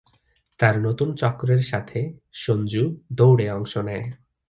তার 0.59 0.75
নতুন 0.81 1.09
চক্রের 1.15 1.61
সাথে, 1.61 1.99
সঞ্জু 2.33 2.83
দৌড়ে 3.13 3.45
অংশ 3.51 3.73
নেয়। 3.77 4.05